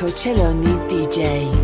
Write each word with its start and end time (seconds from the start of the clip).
Marco 0.00 0.14
Celloni 0.14 0.78
DJ. 0.86 1.59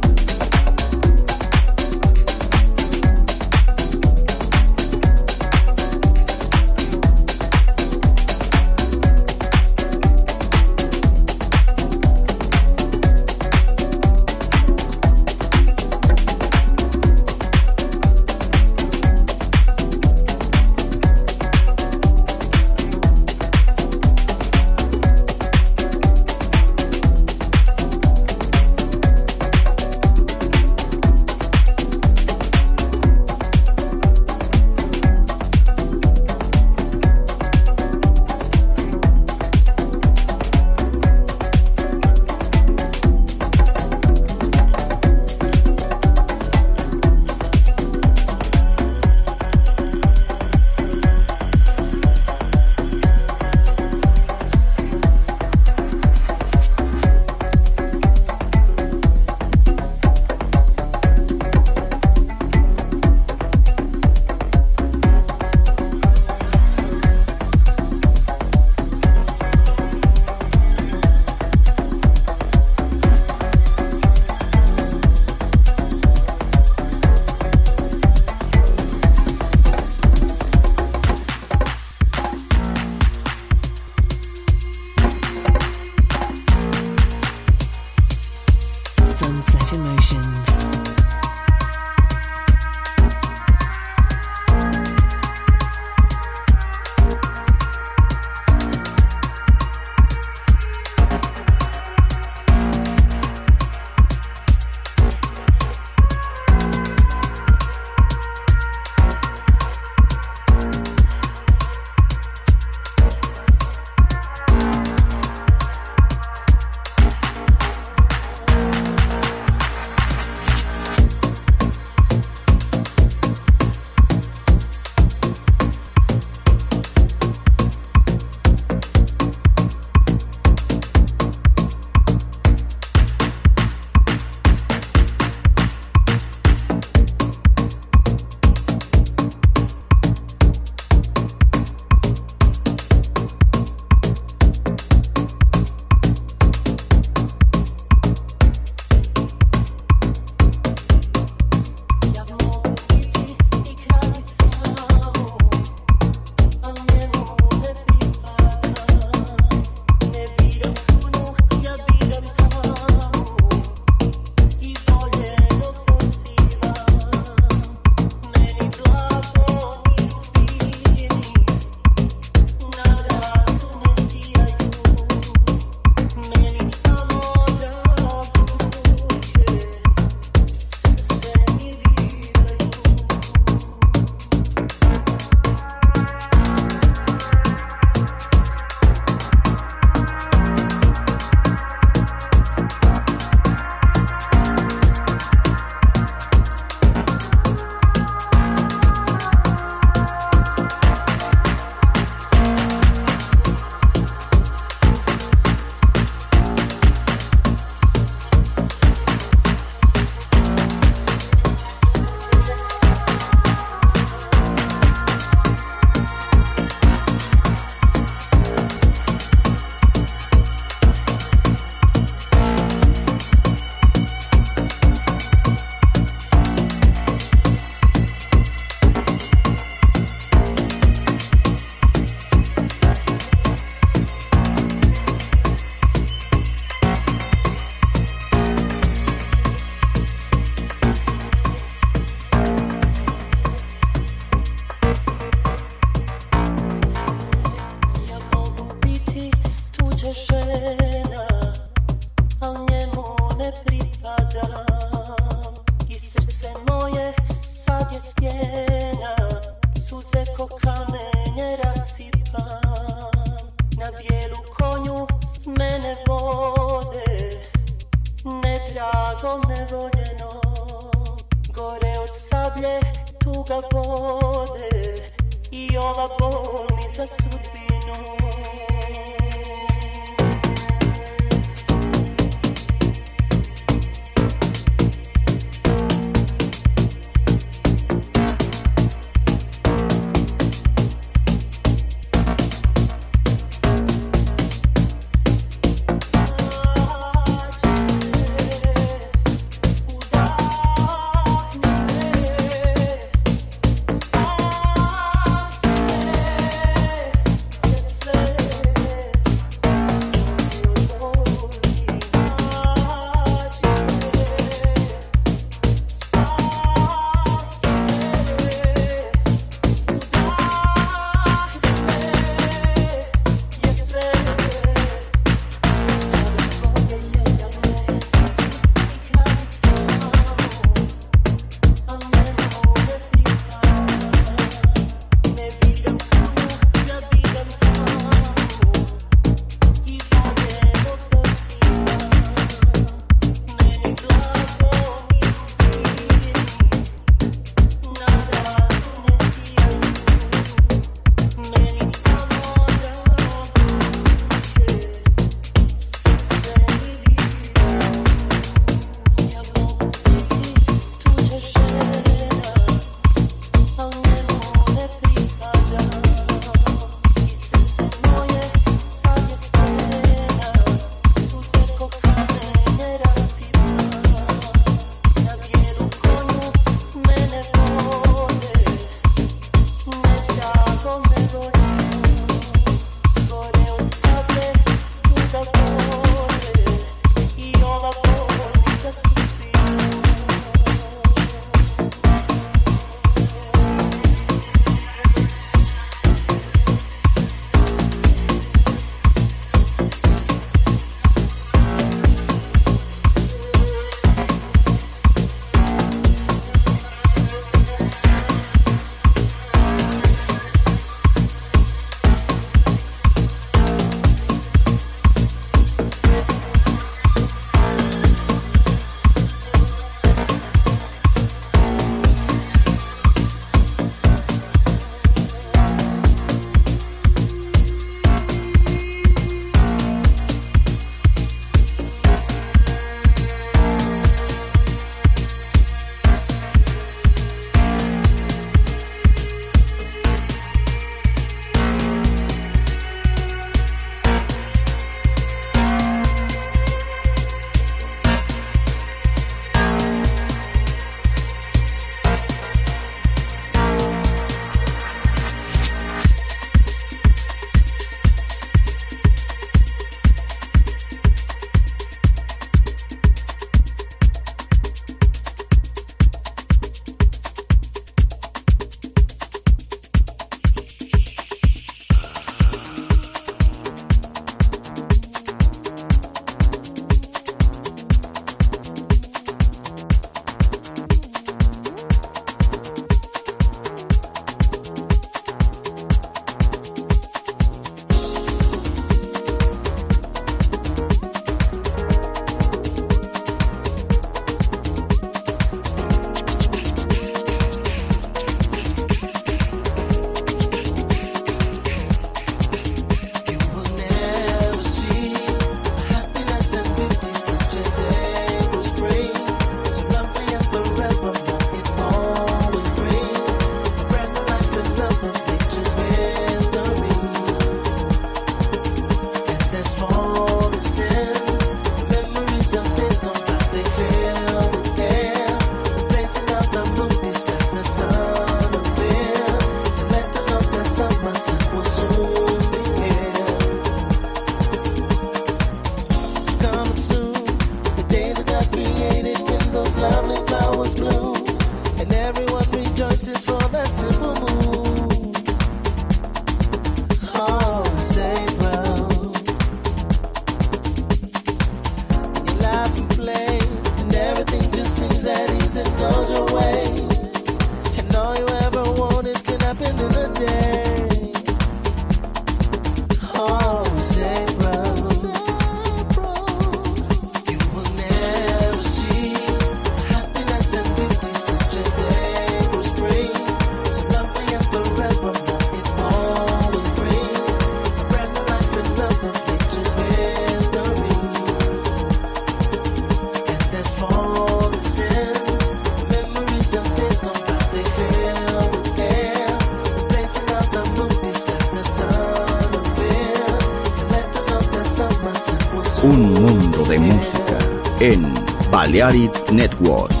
Yarit 598.81 599.31
Network. 599.31 600.00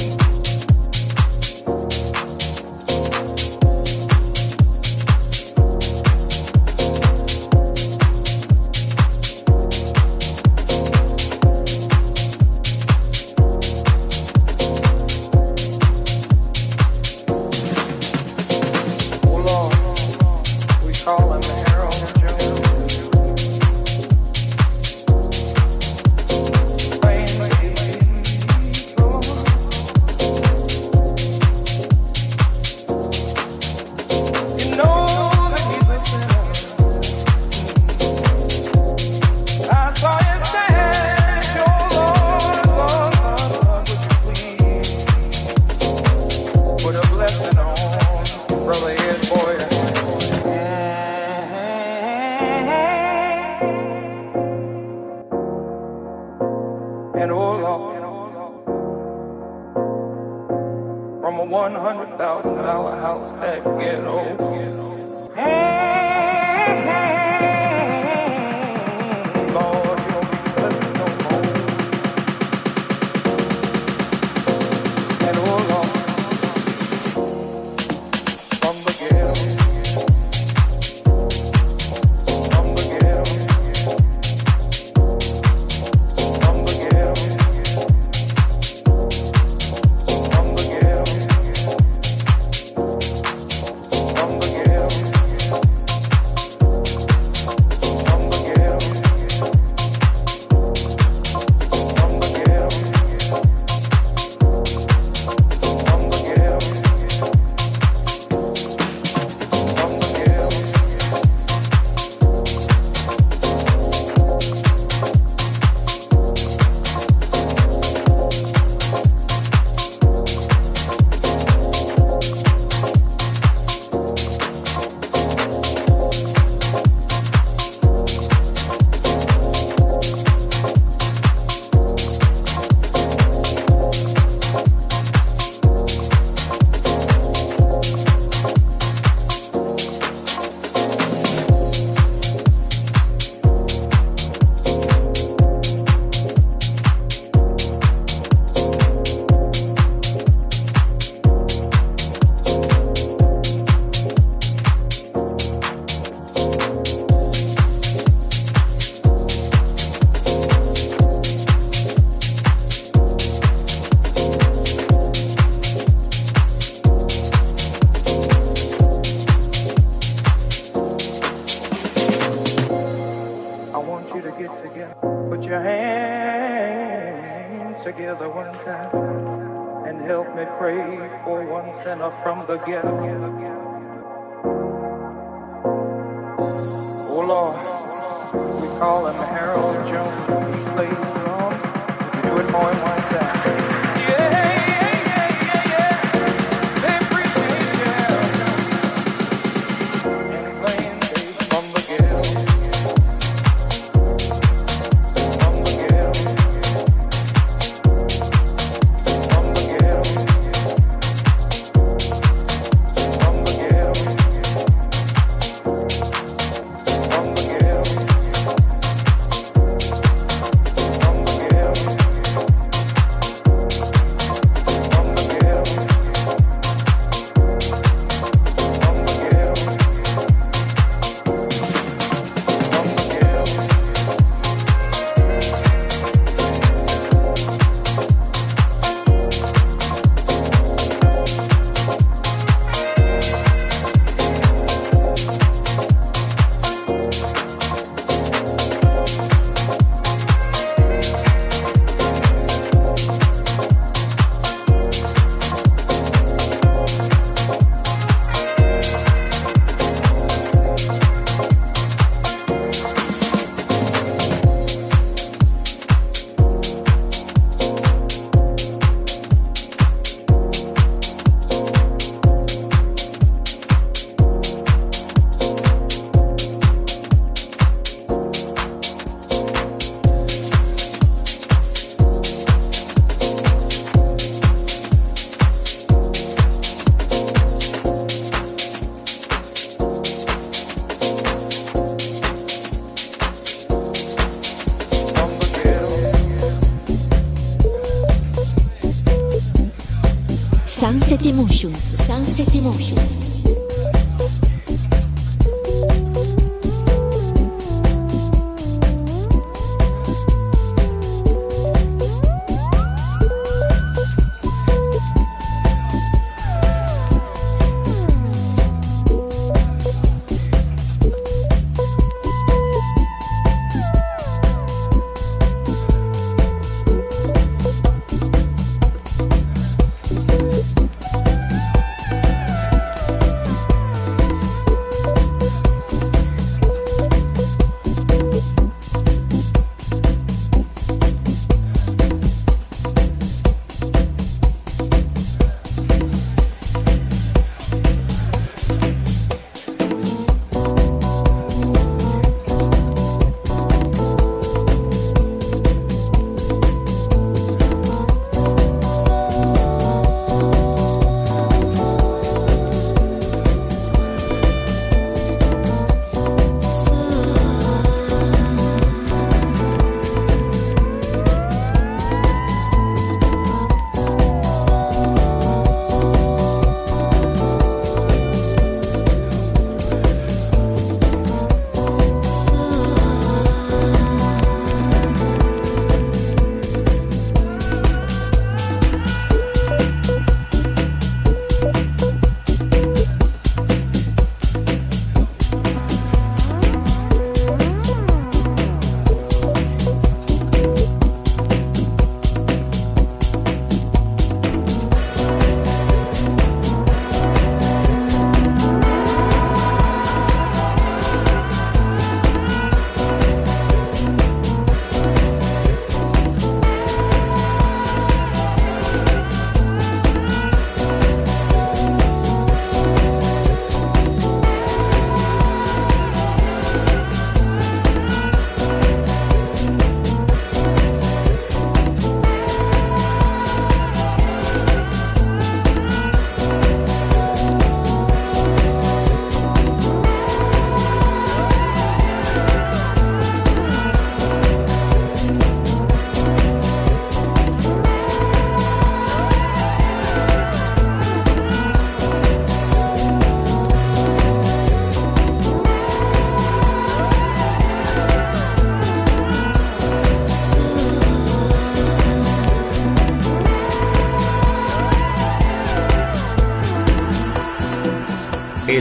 sinner 181.83 182.11
from 182.23 182.45
the 182.47 182.57
ghetto. 182.57 183.50